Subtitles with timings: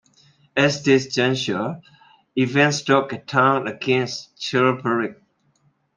[0.57, 1.79] At this juncture,
[2.35, 5.21] events took a turn against Chilperic.